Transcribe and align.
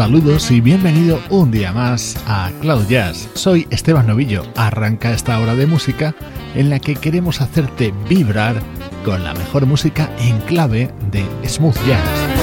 Saludos 0.00 0.50
y 0.50 0.62
bienvenido 0.62 1.20
un 1.28 1.50
día 1.50 1.72
más 1.72 2.16
a 2.26 2.50
Cloud 2.62 2.86
Jazz. 2.88 3.28
Soy 3.34 3.66
Esteban 3.68 4.06
Novillo. 4.06 4.44
Arranca 4.56 5.12
esta 5.12 5.38
hora 5.38 5.54
de 5.54 5.66
música 5.66 6.14
en 6.54 6.70
la 6.70 6.78
que 6.78 6.96
queremos 6.96 7.42
hacerte 7.42 7.92
vibrar 8.08 8.62
con 9.04 9.22
la 9.22 9.34
mejor 9.34 9.66
música 9.66 10.08
en 10.18 10.38
clave 10.40 10.90
de 11.10 11.22
smooth 11.46 11.76
jazz. 11.86 12.39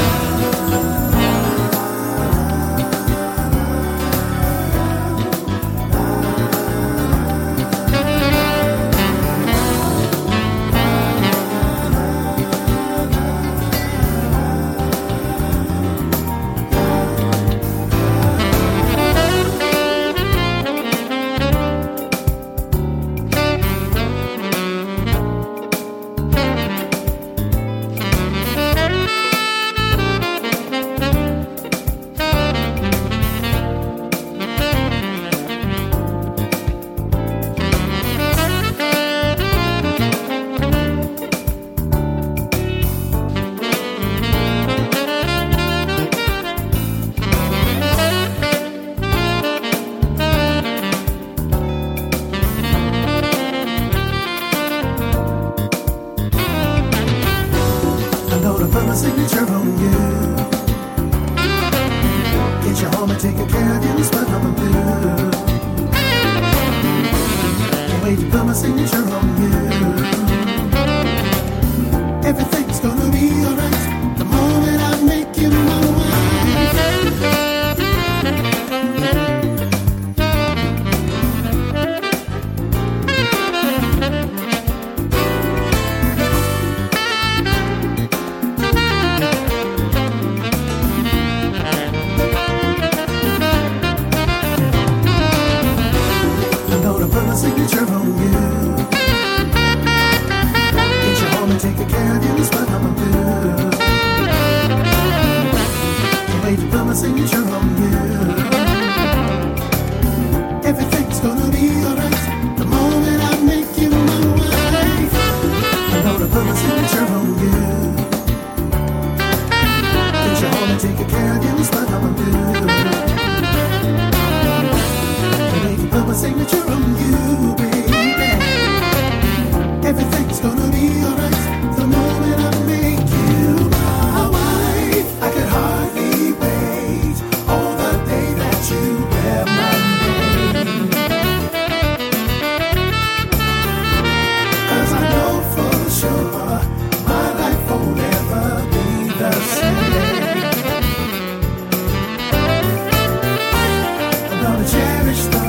cherish 154.68 155.25
the 155.28 155.46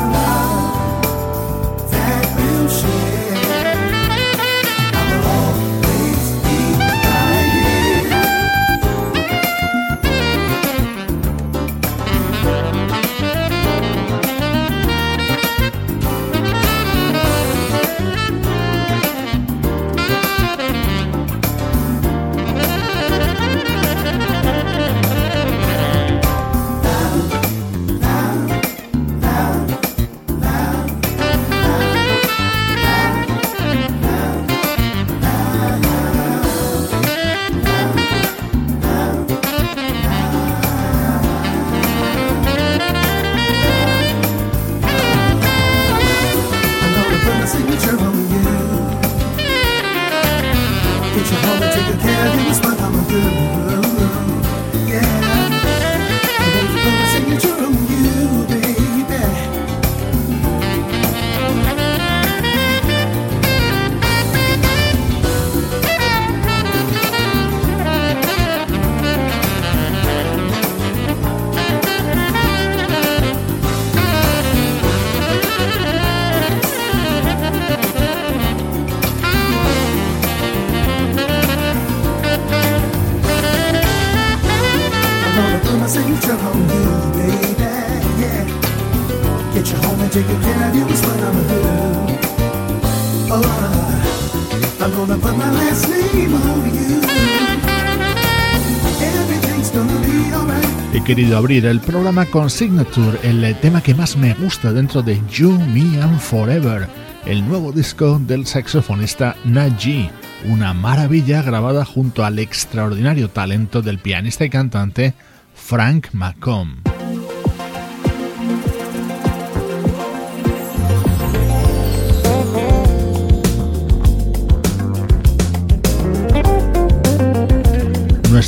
querido 101.08 101.38
abrir 101.38 101.64
el 101.64 101.80
programa 101.80 102.26
con 102.26 102.50
Signature, 102.50 103.18
el 103.22 103.56
tema 103.60 103.82
que 103.82 103.94
más 103.94 104.18
me 104.18 104.34
gusta 104.34 104.74
dentro 104.74 105.00
de 105.00 105.18
You, 105.30 105.52
Me 105.52 106.02
and 106.02 106.20
Forever, 106.20 106.86
el 107.24 107.48
nuevo 107.48 107.72
disco 107.72 108.18
del 108.18 108.44
saxofonista 108.44 109.34
Naji, 109.46 110.10
una 110.50 110.74
maravilla 110.74 111.40
grabada 111.40 111.86
junto 111.86 112.26
al 112.26 112.38
extraordinario 112.38 113.30
talento 113.30 113.80
del 113.80 113.98
pianista 113.98 114.44
y 114.44 114.50
cantante 114.50 115.14
Frank 115.54 116.08
McComb. 116.12 116.87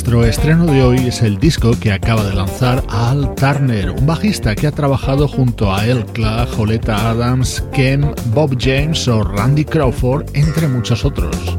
Nuestro 0.01 0.25
estreno 0.25 0.65
de 0.65 0.81
hoy 0.81 0.97
es 0.97 1.21
el 1.21 1.37
disco 1.37 1.79
que 1.79 1.91
acaba 1.91 2.23
de 2.23 2.33
lanzar 2.33 2.83
Al 2.89 3.35
Turner, 3.35 3.91
un 3.91 4.07
bajista 4.07 4.55
que 4.55 4.65
ha 4.65 4.71
trabajado 4.71 5.27
junto 5.27 5.71
a 5.71 5.85
El 5.85 6.07
Clark, 6.07 6.49
Joleta 6.55 7.11
Adams, 7.11 7.63
Ken, 7.71 8.11
Bob 8.33 8.57
James 8.59 9.07
o 9.07 9.21
Randy 9.21 9.63
Crawford, 9.63 10.25
entre 10.33 10.67
muchos 10.67 11.05
otros. 11.05 11.55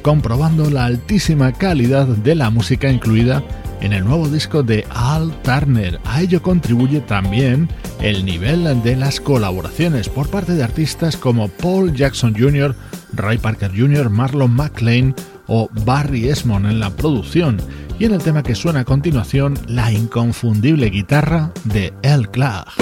Comprobando 0.00 0.70
la 0.70 0.84
altísima 0.84 1.52
calidad 1.52 2.06
de 2.06 2.34
la 2.34 2.50
música 2.50 2.90
incluida 2.90 3.42
en 3.80 3.92
el 3.92 4.04
nuevo 4.04 4.28
disco 4.28 4.62
de 4.62 4.86
Al 4.90 5.30
Turner. 5.42 6.00
A 6.04 6.22
ello 6.22 6.42
contribuye 6.42 7.00
también 7.00 7.68
el 8.00 8.24
nivel 8.24 8.82
de 8.82 8.96
las 8.96 9.20
colaboraciones 9.20 10.08
por 10.08 10.28
parte 10.28 10.54
de 10.54 10.62
artistas 10.62 11.16
como 11.16 11.48
Paul 11.48 11.94
Jackson 11.94 12.34
Jr., 12.36 12.74
Ray 13.12 13.38
Parker 13.38 13.70
Jr., 13.76 14.10
Marlon 14.10 14.54
McLean 14.54 15.14
o 15.46 15.68
Barry 15.84 16.28
Esmond 16.28 16.66
en 16.66 16.80
la 16.80 16.90
producción 16.90 17.58
y 17.98 18.04
en 18.04 18.14
el 18.14 18.22
tema 18.22 18.42
que 18.42 18.54
suena 18.54 18.80
a 18.80 18.84
continuación 18.84 19.58
la 19.66 19.90
inconfundible 19.92 20.90
guitarra 20.90 21.52
de 21.64 21.92
El 22.02 22.30
Clark. 22.30 22.77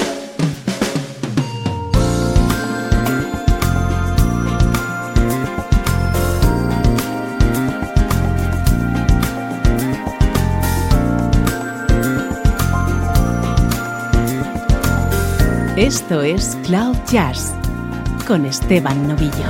Esto 15.77 16.23
es 16.23 16.57
Cloud 16.65 16.97
Jazz 17.07 17.53
con 18.27 18.47
Esteban 18.47 19.07
Novillo. 19.09 19.45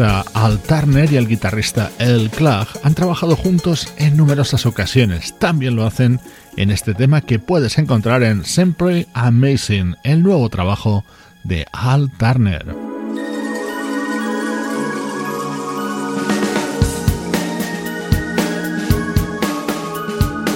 Al 0.00 0.58
Turner 0.60 1.12
y 1.12 1.16
el 1.16 1.28
guitarrista 1.28 1.90
El 1.98 2.30
Clark 2.30 2.68
han 2.82 2.94
trabajado 2.94 3.36
juntos 3.36 3.92
en 3.98 4.16
numerosas 4.16 4.64
ocasiones. 4.64 5.38
También 5.38 5.76
lo 5.76 5.84
hacen 5.84 6.20
en 6.56 6.70
este 6.70 6.94
tema 6.94 7.20
que 7.20 7.38
puedes 7.38 7.76
encontrar 7.78 8.22
en 8.22 8.44
Sempre 8.44 9.06
Amazing, 9.12 9.96
el 10.02 10.22
nuevo 10.22 10.48
trabajo 10.48 11.04
de 11.44 11.66
Al 11.72 12.10
Turner. 12.12 12.64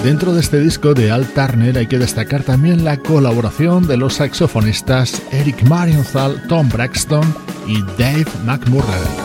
Dentro 0.03 0.33
de 0.33 0.41
este 0.41 0.59
disco 0.59 0.93
de 0.93 1.11
Al 1.11 1.25
Turner 1.27 1.77
hay 1.77 1.87
que 1.87 1.99
destacar 1.99 2.43
también 2.43 2.83
la 2.83 2.97
colaboración 2.97 3.87
de 3.87 3.97
los 3.97 4.15
saxofonistas 4.15 5.21
Eric 5.31 5.63
Marienthal, 5.63 6.43
Tom 6.47 6.69
Braxton 6.69 7.35
y 7.67 7.81
Dave 7.97 8.25
McMurray. 8.45 9.24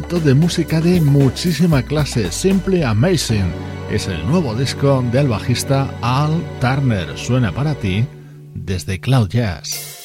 De 0.00 0.34
música 0.34 0.78
de 0.82 1.00
muchísima 1.00 1.82
clase. 1.82 2.30
Simply 2.30 2.82
Amazing 2.82 3.50
es 3.90 4.08
el 4.08 4.26
nuevo 4.26 4.54
disco 4.54 5.02
del 5.10 5.28
bajista 5.28 5.90
Al 6.02 6.42
Turner. 6.60 7.16
Suena 7.16 7.50
para 7.50 7.74
ti 7.74 8.04
desde 8.54 9.00
Cloud 9.00 9.28
Jazz. 9.30 9.96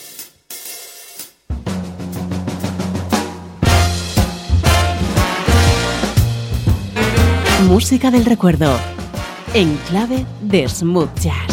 Música 7.68 8.12
del 8.12 8.24
recuerdo 8.24 8.74
en 9.54 9.76
clave 9.90 10.26
de 10.42 10.70
smooth 10.70 11.14
jazz. 11.20 11.51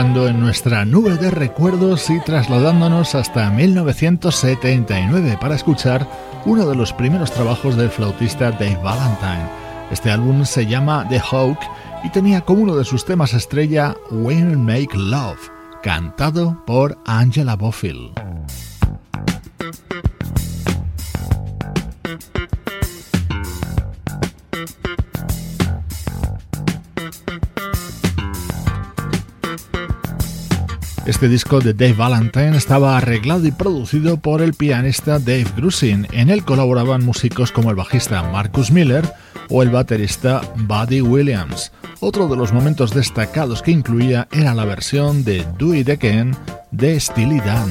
En 0.00 0.40
nuestra 0.40 0.86
nube 0.86 1.18
de 1.18 1.30
recuerdos 1.30 2.08
y 2.08 2.18
trasladándonos 2.20 3.14
hasta 3.14 3.50
1979 3.50 5.36
para 5.38 5.54
escuchar 5.54 6.08
uno 6.46 6.66
de 6.66 6.74
los 6.74 6.94
primeros 6.94 7.30
trabajos 7.30 7.76
del 7.76 7.90
flautista 7.90 8.50
Dave 8.50 8.80
Valentine. 8.82 9.46
Este 9.90 10.10
álbum 10.10 10.46
se 10.46 10.64
llama 10.64 11.06
The 11.10 11.20
Hawk 11.20 11.58
y 12.02 12.08
tenía 12.08 12.40
como 12.40 12.62
uno 12.62 12.76
de 12.76 12.86
sus 12.86 13.04
temas 13.04 13.34
estrella 13.34 13.94
We'll 14.10 14.56
Make 14.56 14.96
Love, 14.96 15.50
cantado 15.82 16.64
por 16.64 16.96
Angela 17.04 17.56
Bofill. 17.56 18.10
Este 31.20 31.28
disco 31.28 31.60
de 31.60 31.74
Dave 31.74 31.92
Valentine 31.92 32.56
estaba 32.56 32.96
arreglado 32.96 33.46
y 33.46 33.50
producido 33.50 34.16
por 34.16 34.40
el 34.40 34.54
pianista 34.54 35.18
Dave 35.18 35.44
Grusin. 35.54 36.06
En 36.12 36.30
él 36.30 36.42
colaboraban 36.46 37.04
músicos 37.04 37.52
como 37.52 37.68
el 37.68 37.76
bajista 37.76 38.22
Marcus 38.22 38.70
Miller 38.70 39.06
o 39.50 39.62
el 39.62 39.68
baterista 39.68 40.40
Buddy 40.56 41.02
Williams. 41.02 41.72
Otro 42.00 42.26
de 42.26 42.38
los 42.38 42.54
momentos 42.54 42.94
destacados 42.94 43.60
que 43.60 43.70
incluía 43.70 44.28
era 44.32 44.54
la 44.54 44.64
versión 44.64 45.22
de 45.22 45.44
Do 45.58 45.74
It 45.74 45.90
Again 45.90 46.34
de 46.70 46.98
Steely 46.98 47.40
Dan. 47.40 47.70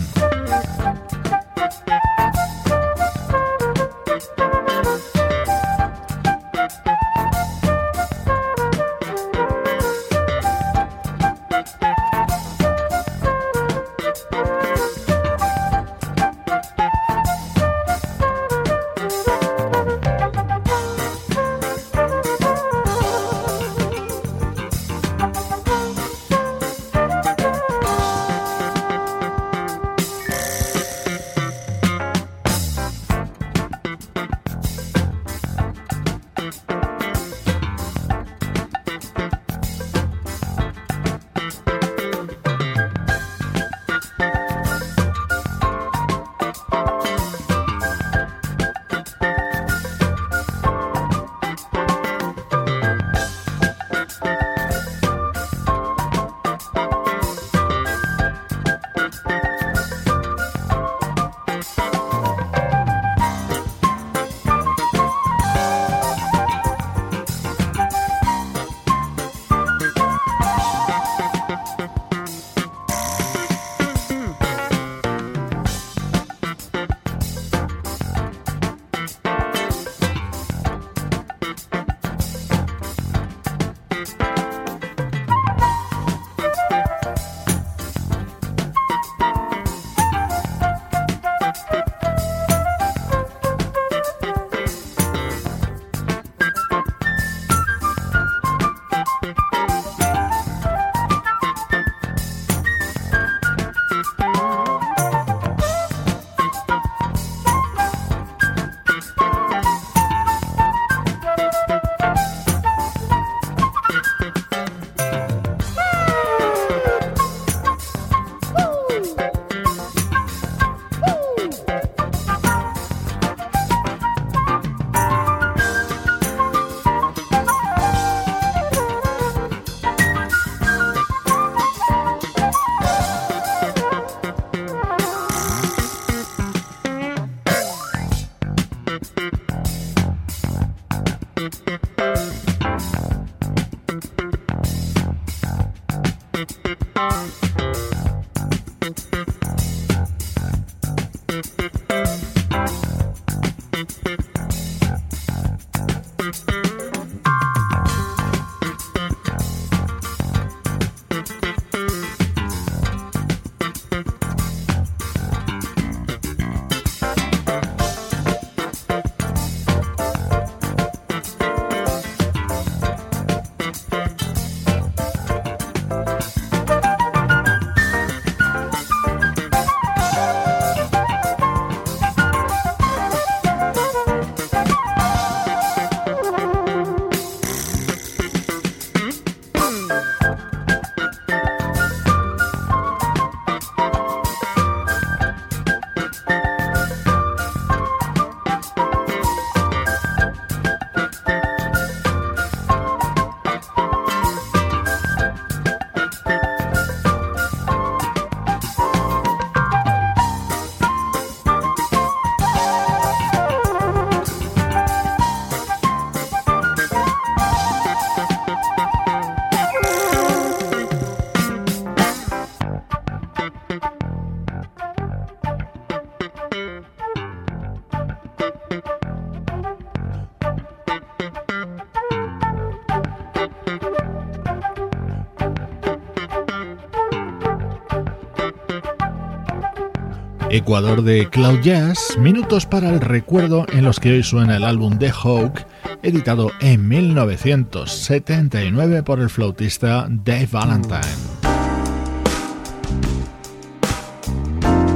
Ecuador 240.51 241.03
de 241.03 241.29
Cloud 241.29 241.59
Jazz, 241.61 242.17
minutos 242.17 242.65
para 242.65 242.89
el 242.89 243.01
recuerdo 243.01 243.67
en 243.71 243.83
los 243.83 243.99
que 243.99 244.13
hoy 244.13 244.23
suena 244.23 244.57
el 244.57 244.63
álbum 244.63 244.97
The 244.97 245.11
Hawk, 245.11 245.63
editado 246.01 246.49
en 246.59 246.87
1979 246.87 249.03
por 249.03 249.19
el 249.19 249.29
flautista 249.29 250.07
Dave 250.09 250.49
Valentine. 250.51 251.01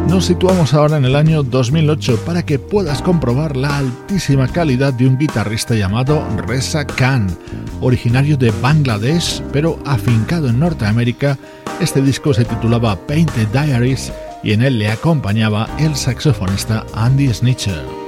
Nos 0.07 0.25
situamos 0.25 0.73
ahora 0.73 0.97
en 0.97 1.05
el 1.05 1.15
año 1.15 1.43
2008 1.43 2.21
para 2.25 2.43
que 2.43 2.57
puedas 2.57 3.03
comprobar 3.03 3.55
la 3.55 3.77
altísima 3.77 4.47
calidad 4.47 4.91
de 4.93 5.05
un 5.07 5.19
guitarrista 5.19 5.75
llamado 5.75 6.27
Reza 6.47 6.87
Khan. 6.87 7.27
Originario 7.79 8.37
de 8.37 8.49
Bangladesh, 8.61 9.43
pero 9.51 9.77
afincado 9.85 10.49
en 10.49 10.57
Norteamérica, 10.59 11.37
este 11.79 12.01
disco 12.01 12.33
se 12.33 12.45
titulaba 12.45 12.95
Painted 12.95 13.49
Diaries 13.49 14.11
y 14.43 14.51
en 14.51 14.61
él 14.61 14.77
le 14.77 14.89
acompañaba 14.89 15.67
el 15.79 15.95
saxofonista 15.95 16.85
Andy 16.93 17.33
Snitcher. 17.33 18.03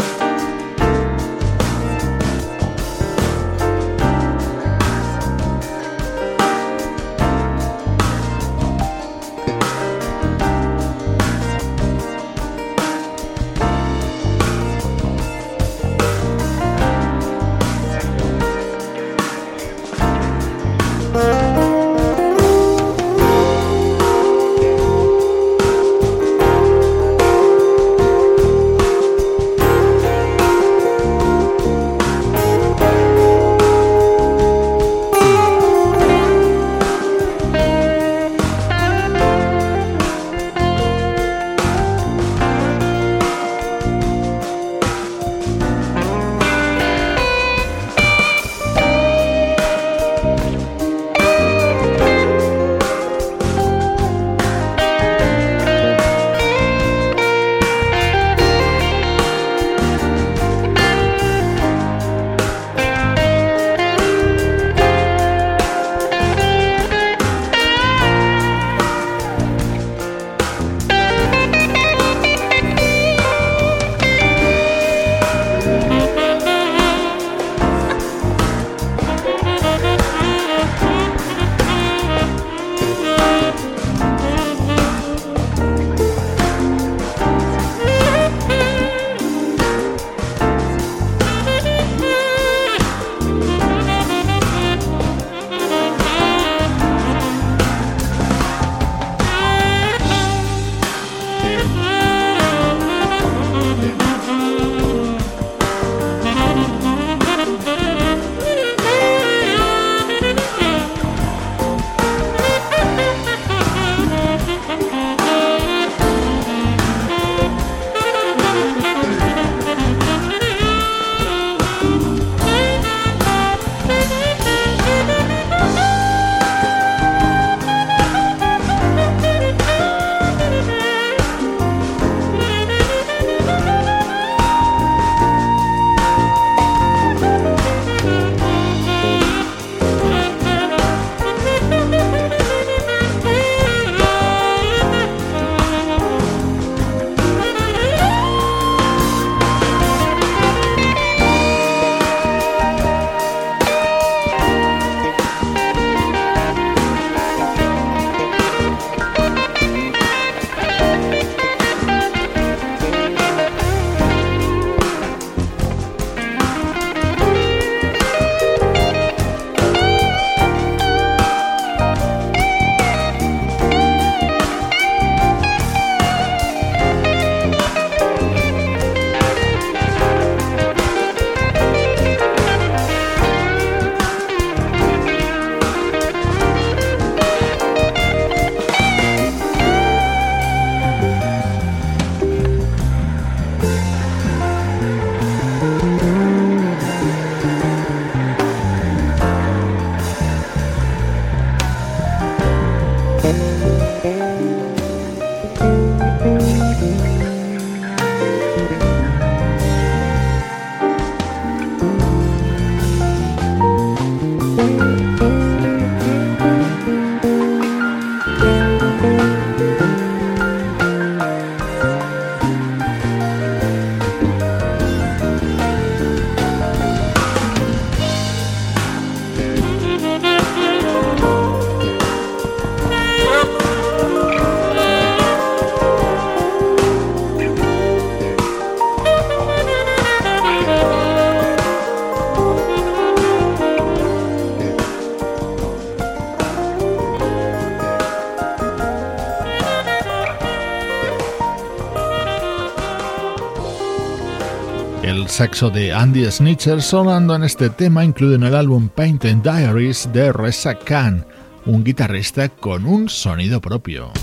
Saxo 255.36 255.70
de 255.70 255.92
Andy 255.92 256.32
Snitcher 256.32 256.82
sonando 256.82 257.36
en 257.36 257.44
este 257.44 257.70
tema 257.70 258.06
incluido 258.06 258.36
en 258.36 258.44
el 258.44 258.56
álbum 258.56 258.88
Painted 258.88 259.36
Diaries 259.44 260.08
de 260.14 260.32
Reza 260.32 260.76
Khan, 260.76 261.26
un 261.66 261.84
guitarrista 261.84 262.48
con 262.48 262.86
un 262.86 263.10
sonido 263.10 263.60
propio. 263.60 264.14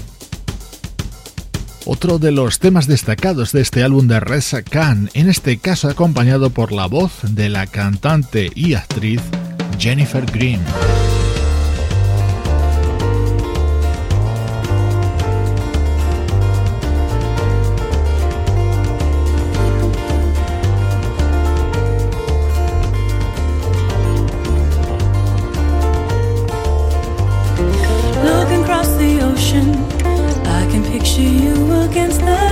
Otro 1.84 2.18
de 2.18 2.32
los 2.32 2.60
temas 2.60 2.86
destacados 2.86 3.52
de 3.52 3.60
este 3.60 3.84
álbum 3.84 4.08
de 4.08 4.20
Reza 4.20 4.62
Khan, 4.62 5.10
en 5.12 5.28
este 5.28 5.58
caso 5.58 5.90
acompañado 5.90 6.48
por 6.48 6.72
la 6.72 6.86
voz 6.86 7.12
de 7.22 7.50
la 7.50 7.66
cantante 7.66 8.50
y 8.54 8.72
actriz 8.72 9.20
Jennifer 9.78 10.24
Green. 10.24 10.62
against 31.92 32.20
the 32.20 32.51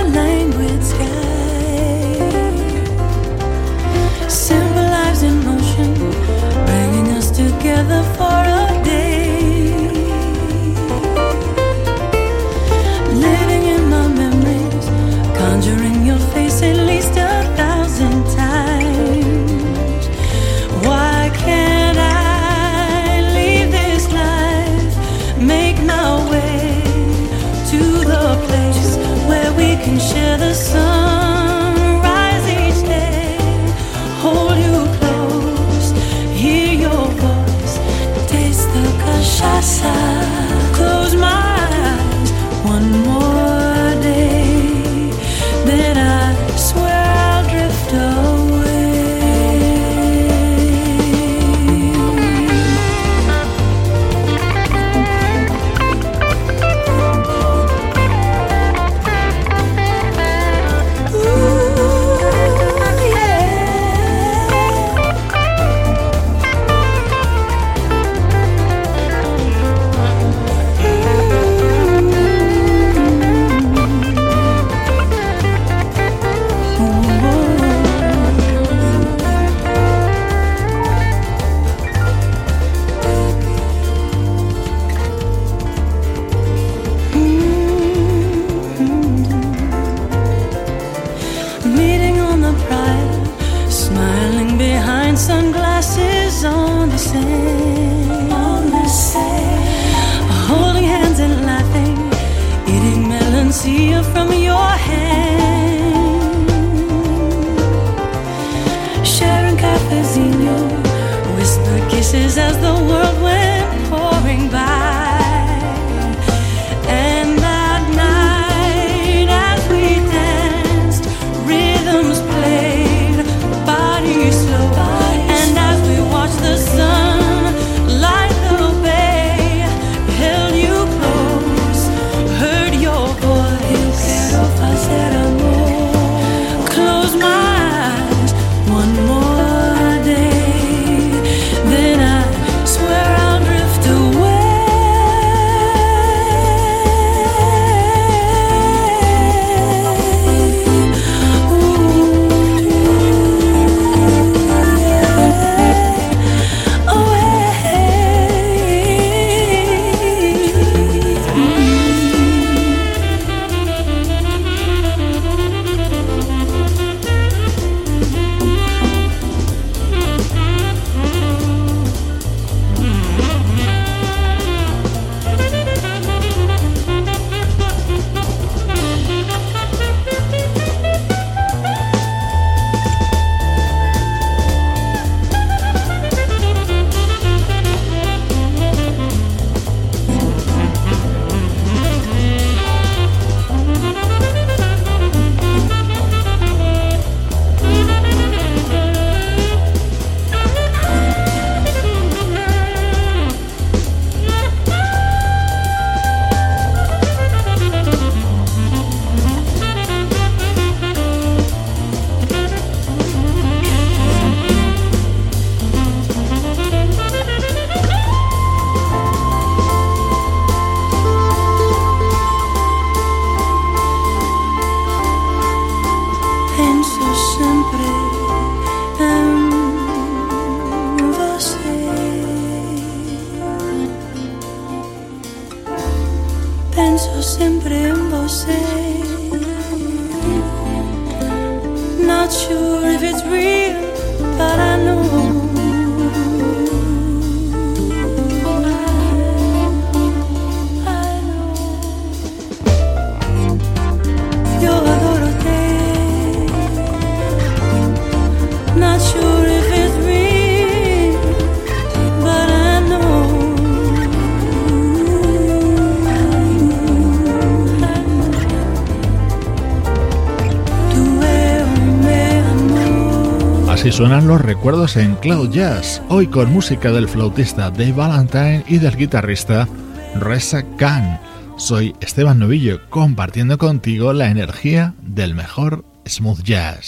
suenan 273.91 274.27
los 274.27 274.39
recuerdos 274.39 274.95
en 274.95 275.15
Cloud 275.15 275.49
Jazz, 275.49 276.01
hoy 276.07 276.27
con 276.27 276.51
música 276.51 276.91
del 276.91 277.09
flautista 277.09 277.69
Dave 277.69 277.91
Valentine 277.91 278.63
y 278.67 278.77
del 278.77 278.95
guitarrista 278.95 279.67
Reza 280.15 280.63
Khan. 280.77 281.19
Soy 281.57 281.95
Esteban 281.99 282.39
Novillo 282.39 282.79
compartiendo 282.89 283.57
contigo 283.57 284.13
la 284.13 284.27
energía 284.27 284.93
del 285.01 285.35
mejor 285.35 285.83
smooth 286.07 286.41
jazz. 286.41 286.87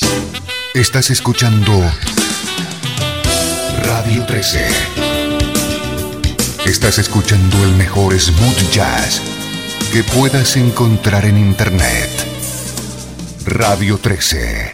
Estás 0.74 1.10
escuchando 1.10 1.74
Radio 3.86 4.26
13. 4.26 4.66
Estás 6.66 7.00
escuchando 7.00 7.64
el 7.66 7.72
mejor 7.76 8.18
smooth 8.18 8.72
jazz 8.72 9.22
que 9.92 10.04
puedas 10.04 10.56
encontrar 10.56 11.26
en 11.26 11.38
Internet. 11.38 12.10
Radio 13.46 13.98
13. 13.98 14.73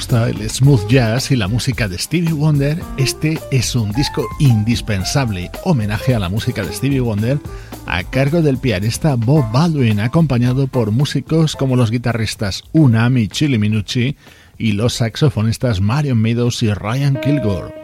Gusta 0.00 0.30
el 0.30 0.48
smooth 0.48 0.88
jazz 0.88 1.30
y 1.30 1.36
la 1.36 1.46
música 1.46 1.86
de 1.86 1.98
Stevie 1.98 2.32
Wonder, 2.32 2.82
este 2.96 3.38
es 3.50 3.74
un 3.74 3.92
disco 3.92 4.26
indispensable, 4.38 5.50
homenaje 5.64 6.14
a 6.14 6.18
la 6.18 6.30
música 6.30 6.64
de 6.64 6.72
Stevie 6.72 7.00
Wonder, 7.00 7.38
a 7.84 8.02
cargo 8.04 8.40
del 8.40 8.56
pianista 8.56 9.14
Bob 9.16 9.52
Baldwin, 9.52 10.00
acompañado 10.00 10.68
por 10.68 10.90
músicos 10.90 11.54
como 11.54 11.76
los 11.76 11.90
guitarristas 11.90 12.64
Unami 12.72 13.28
Chili 13.28 13.58
Minucci 13.58 14.16
y 14.56 14.72
los 14.72 14.94
saxofonistas 14.94 15.82
Marion 15.82 16.16
Meadows 16.16 16.62
y 16.62 16.72
Ryan 16.72 17.20
Kilgore. 17.20 17.74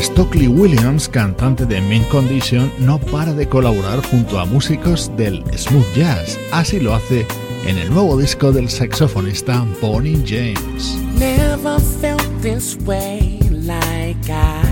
Stockley 0.00 0.48
Williams, 0.48 1.10
cantante 1.10 1.66
de 1.66 1.80
Main 1.82 2.04
Condition, 2.04 2.72
no 2.78 2.98
para 2.98 3.34
de 3.34 3.46
colaborar 3.48 4.02
junto 4.06 4.40
a 4.40 4.46
músicos 4.46 5.14
del 5.16 5.44
smooth 5.56 5.94
jazz. 5.94 6.38
Así 6.50 6.80
lo 6.80 6.94
hace 6.94 7.26
en 7.64 7.78
el 7.78 7.90
nuevo 7.90 8.16
disco 8.16 8.52
del 8.52 8.68
saxofonista 8.68 9.64
Bonnie 9.80 10.22
James. 10.26 10.96
Never 11.18 11.78
felt 12.00 12.22
this 12.40 12.76
way 12.84 13.38
like 13.50 14.28
I 14.28 14.62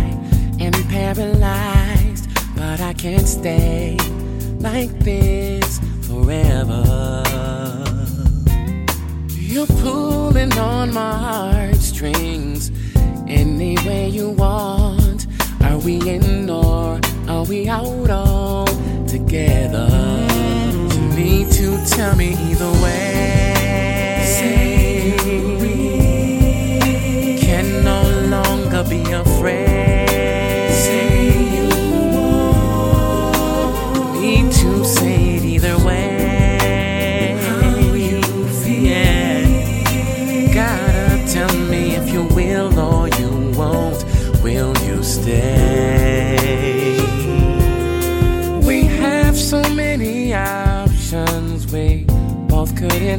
am 0.61 0.73
paralyzed, 0.89 2.29
but 2.57 2.81
I 2.81 2.93
can't 2.95 3.27
stay 3.27 3.97
like 4.61 4.91
this 5.01 5.81
forever. 6.03 7.23
You're 9.29 9.67
pulling 9.83 10.53
on 10.59 10.93
my 10.93 11.17
heartstrings 11.17 12.73
any 13.29 13.77
way 13.87 14.09
you 14.09 14.31
want. 14.31 15.27
Are 15.63 15.79
we 15.79 16.01
in 16.09 16.51
or 16.51 17.01
are 17.29 17.45
we 17.45 17.69
out 17.69 18.11
all 18.11 18.67
together? 19.07 20.30
Tell 21.87 22.15
me 22.15 22.35
either 22.35 22.71
way. 22.83 23.55
Can 27.41 27.85
no 27.85 28.03
longer 28.29 28.85
be 28.89 29.03
afraid. 29.13 29.70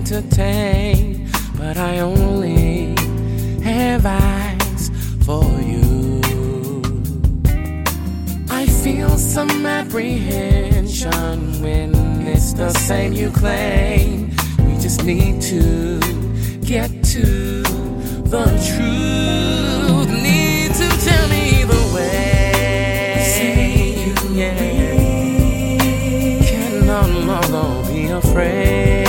Entertain, 0.02 1.30
but 1.60 1.78
I 1.78 1.99
only 1.99 2.95
have 3.62 4.04
eyes 4.04 4.89
for 5.24 5.43
you. 5.62 6.20
I 8.49 8.66
feel 8.66 9.16
some 9.20 9.64
apprehension 9.68 11.62
when 11.62 11.93
it's 12.28 12.54
the 12.54 12.72
same 12.72 13.14
you 13.14 13.30
claim. 13.30 14.32
We 14.66 14.74
just 14.80 15.04
need 15.04 15.39
to 15.54 15.99
get 16.62 16.89
to 17.14 17.62
the 18.34 18.45
truth. 18.70 20.10
Need 20.10 20.74
to 20.82 20.89
tell 21.06 21.28
me 21.30 21.64
the 21.64 21.84
way. 21.93 23.14
Say 23.38 24.06
you 24.06 24.16
yeah. 24.36 24.56
can 26.49 26.88
no 26.88 27.02
longer 27.28 27.88
be 27.88 28.08
afraid. 28.08 29.01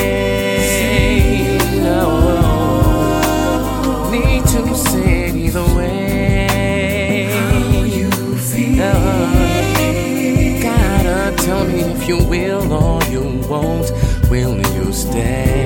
Won't. 13.53 13.92
Will 14.30 14.57
you 14.74 14.92
stay? 14.94 15.62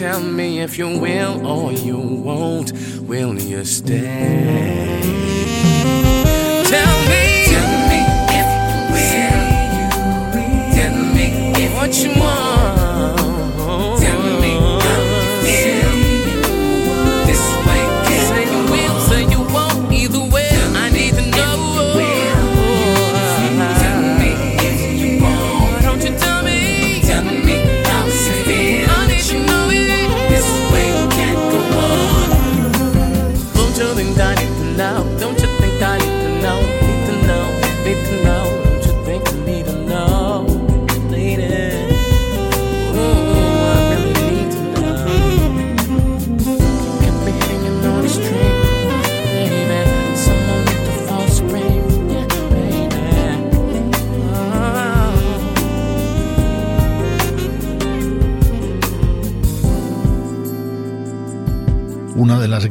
Tell 0.00 0.22
me 0.22 0.60
if 0.60 0.78
you 0.78 0.98
will 0.98 1.46
or 1.46 1.72
you 1.72 1.98
won't. 1.98 2.72
Will 3.02 3.38
you 3.38 3.66
stay? 3.66 5.19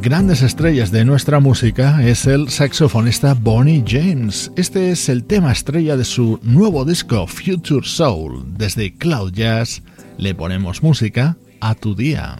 Grandes 0.00 0.42
estrellas 0.42 0.90
de 0.90 1.04
nuestra 1.04 1.40
música 1.40 2.02
es 2.02 2.26
el 2.26 2.48
saxofonista 2.48 3.34
Bonnie 3.34 3.84
James. 3.86 4.50
Este 4.56 4.90
es 4.90 5.08
el 5.08 5.24
tema 5.24 5.52
estrella 5.52 5.96
de 5.96 6.04
su 6.04 6.40
nuevo 6.42 6.84
disco 6.84 7.26
Future 7.26 7.86
Soul. 7.86 8.44
Desde 8.56 8.94
Cloud 8.94 9.32
Jazz 9.32 9.82
le 10.16 10.34
ponemos 10.34 10.82
música 10.82 11.36
a 11.60 11.74
tu 11.74 11.94
día. 11.94 12.38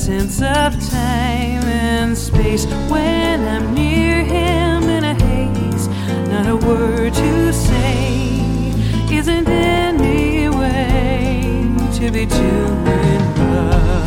Sense 0.00 0.40
of 0.40 0.72
time 0.88 1.62
and 1.68 2.16
space 2.16 2.64
when 2.88 3.46
I'm 3.46 3.74
near 3.74 4.24
him 4.24 4.84
in 4.84 5.04
a 5.04 5.12
haze. 5.12 5.88
Not 6.28 6.46
a 6.46 6.56
word 6.56 7.12
to 7.12 7.52
say 7.52 8.72
isn't 9.12 9.46
any 9.46 10.48
way 10.48 11.68
to 11.96 12.10
be 12.10 12.22
in 12.22 13.20
love. 13.52 14.00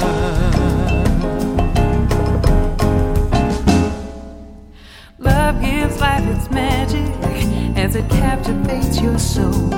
Love 5.19 5.61
gives 5.61 5.99
life 6.01 6.25
its 6.35 6.49
magic 6.49 7.13
as 7.77 7.95
it 7.95 8.09
captivates 8.09 8.99
your 8.99 9.19
soul. 9.19 9.69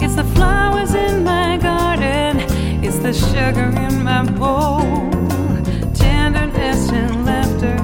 It's 0.00 0.14
the 0.14 0.24
flowers 0.36 0.94
in 0.94 1.24
my 1.24 1.56
garden, 1.56 2.38
the 3.04 3.12
sugar 3.12 3.68
in 3.82 4.02
my 4.02 4.24
bowl, 4.24 4.80
tenderness 5.92 6.90
and 6.90 7.26
laughter, 7.26 7.76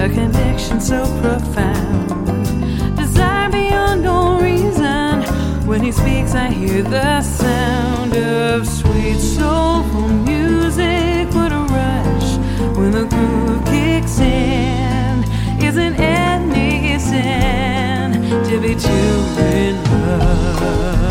a 0.00 0.08
connection 0.08 0.80
so 0.80 1.02
profound. 1.20 2.96
Desire 2.96 3.50
beyond 3.50 4.06
all 4.06 4.40
reason. 4.40 5.22
When 5.66 5.82
he 5.82 5.90
speaks, 5.90 6.36
I 6.36 6.50
hear 6.50 6.84
the 6.84 7.20
sound 7.22 8.14
of 8.14 8.64
sweet 8.68 9.18
soulful 9.18 10.08
music. 10.08 11.34
What 11.34 11.50
a 11.50 11.64
rush 11.74 12.36
when 12.76 12.92
the 12.92 13.06
groove 13.06 13.64
kicks 13.64 14.20
in. 14.20 15.24
Isn't 15.60 15.96
any 15.98 16.96
sin 17.00 18.12
to 18.44 18.60
be 18.60 18.76
too 18.76 19.16
in 19.50 19.82
love? 19.90 21.03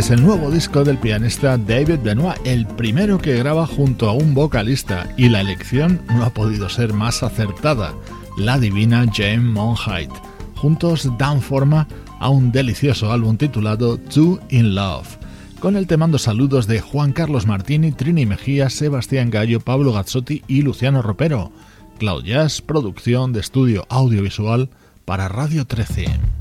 Es 0.00 0.10
el 0.10 0.22
nuevo 0.22 0.50
disco 0.50 0.82
del 0.82 0.96
pianista 0.96 1.58
David 1.58 1.98
Benoit, 2.02 2.38
el 2.44 2.66
primero 2.66 3.18
que 3.18 3.36
graba 3.36 3.66
junto 3.66 4.08
a 4.08 4.14
un 4.14 4.32
vocalista, 4.32 5.06
y 5.18 5.28
la 5.28 5.42
elección 5.42 6.00
no 6.08 6.24
ha 6.24 6.30
podido 6.30 6.70
ser 6.70 6.94
más 6.94 7.22
acertada, 7.22 7.92
la 8.38 8.58
divina 8.58 9.04
Jane 9.12 9.40
Monheit. 9.40 10.08
Juntos 10.56 11.06
dan 11.18 11.42
forma 11.42 11.86
a 12.18 12.30
un 12.30 12.50
delicioso 12.50 13.12
álbum 13.12 13.36
titulado 13.36 13.98
Two 13.98 14.40
in 14.48 14.74
Love, 14.74 15.18
con 15.60 15.76
el 15.76 15.86
te 15.86 15.98
mando 15.98 16.18
saludos 16.18 16.66
de 16.66 16.80
Juan 16.80 17.12
Carlos 17.12 17.46
Martini, 17.46 17.92
Trini 17.92 18.24
Mejía, 18.24 18.70
Sebastián 18.70 19.28
Gallo, 19.28 19.60
Pablo 19.60 19.92
Gazzotti 19.92 20.42
y 20.48 20.62
Luciano 20.62 21.02
Ropero. 21.02 21.52
Cloud 21.98 22.24
Jazz, 22.24 22.62
producción 22.62 23.34
de 23.34 23.40
estudio 23.40 23.84
audiovisual 23.90 24.70
para 25.04 25.28
Radio 25.28 25.66
13. 25.66 26.39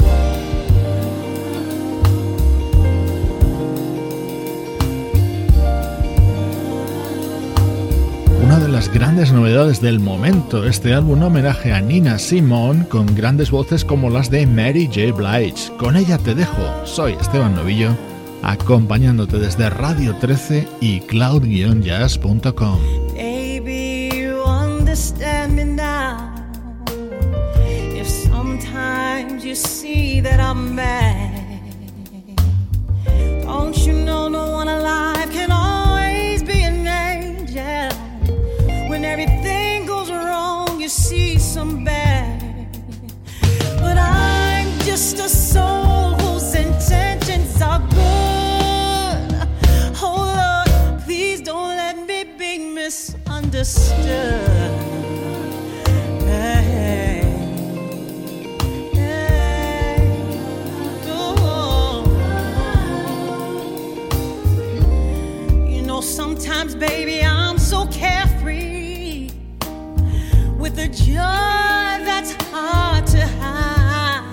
Las 8.80 8.94
grandes 8.94 9.34
novedades 9.34 9.82
del 9.82 10.00
momento, 10.00 10.64
este 10.64 10.94
álbum 10.94 11.22
homenaje 11.22 11.74
a 11.74 11.82
Nina 11.82 12.18
Simone 12.18 12.88
con 12.88 13.14
grandes 13.14 13.52
voces 13.52 13.84
como 13.84 14.10
las 14.10 14.32
de 14.32 14.48
Mary 14.48 14.86
J. 14.86 15.12
Blige. 15.12 15.76
Con 15.78 15.98
ella 15.98 16.18
te 16.18 16.34
dejo, 16.34 16.86
soy 16.86 17.12
Esteban 17.20 17.56
Novillo, 17.56 17.90
acompañándote 18.42 19.38
desde 19.38 19.70
Radio 19.70 20.16
13 20.16 20.66
y 20.80 21.02
cloud-jazz.com. 21.02 22.80
everything 39.10 39.88
goes 39.88 40.12
wrong, 40.12 40.80
you 40.80 40.88
see 40.88 41.40
some 41.40 41.84
bad. 41.84 42.40
But 43.82 43.98
I'm 43.98 44.68
just 44.82 45.18
a 45.18 45.28
soul 45.28 46.12
whose 46.20 46.54
intentions 46.54 47.60
are 47.60 47.80
good. 47.80 49.48
Oh 50.02 50.22
Lord, 50.42 51.02
please 51.06 51.42
don't 51.42 51.76
let 51.76 51.98
me 52.06 52.24
be 52.38 52.60
misunderstood. 52.60 54.48
You 65.68 65.82
know, 65.82 66.02
sometimes, 66.02 66.76
baby, 66.76 67.24
I'm 67.24 67.58
so 67.58 67.88
careful 67.88 68.19
the 70.80 70.88
joy 70.88 72.06
that's 72.08 72.32
hard 72.52 73.06
to 73.06 73.20
hide. 73.42 74.24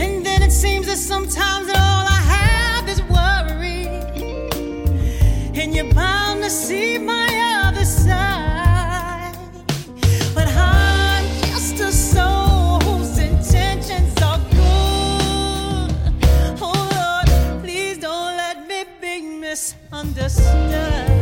And 0.00 0.24
then 0.24 0.40
it 0.42 0.52
seems 0.52 0.86
that 0.86 0.96
sometimes 0.96 1.68
all 1.68 2.06
I 2.18 2.22
have 2.36 2.88
is 2.88 3.02
worry, 3.02 3.84
and 5.60 5.74
you're 5.74 5.92
bound 5.92 6.42
to 6.44 6.48
see 6.48 6.96
my 6.96 7.28
other 7.66 7.84
side. 7.84 9.36
But 10.34 10.48
I'm 10.48 11.26
just 11.42 11.80
a 11.80 11.92
soul. 11.92 12.44
Understood. 19.92 21.13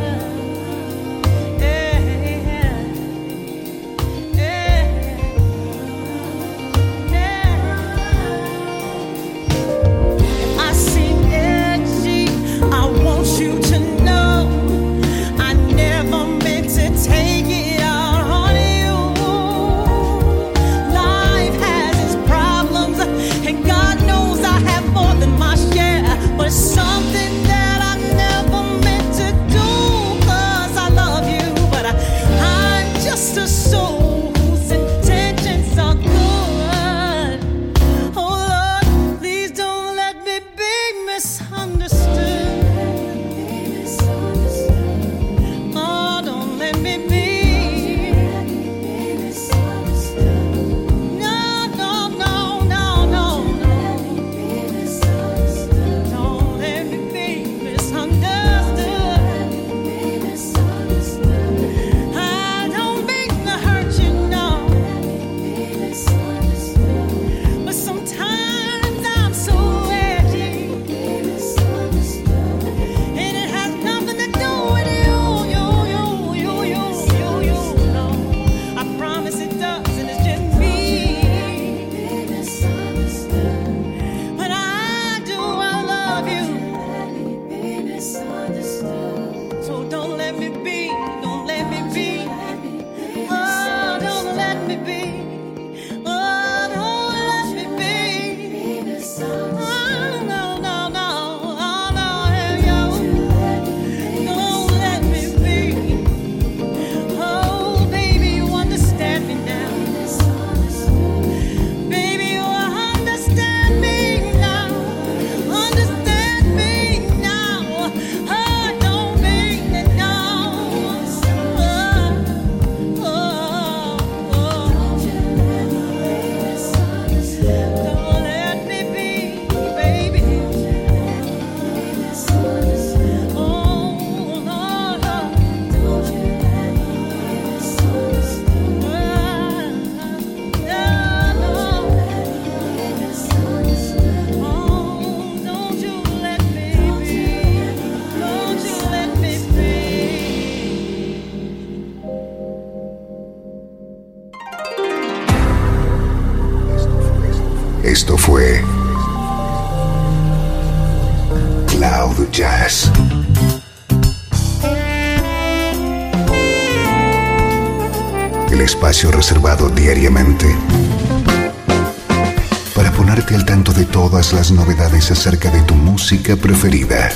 acerca 175.12 175.50
de 175.50 175.60
tu 175.62 175.74
música 175.74 176.36
preferida. 176.36 177.10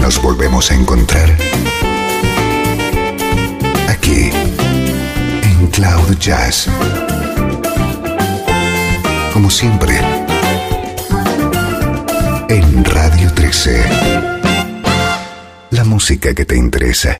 Nos 0.00 0.22
volvemos 0.22 0.70
a 0.70 0.74
encontrar 0.74 1.28
aquí 3.88 4.30
en 5.42 5.66
Cloud 5.72 6.16
Jazz. 6.20 6.68
Como 9.32 9.50
siempre, 9.50 10.00
en 12.48 12.84
Radio 12.84 13.32
13. 13.34 13.84
La 15.70 15.82
música 15.84 16.32
que 16.32 16.44
te 16.44 16.56
interesa. 16.56 17.14